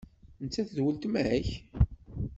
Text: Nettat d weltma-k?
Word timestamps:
Nettat 0.43 0.69
d 0.75 0.77
weltma-k? 0.83 1.47